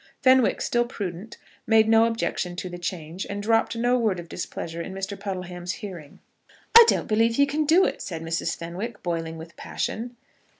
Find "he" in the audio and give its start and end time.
7.35-7.45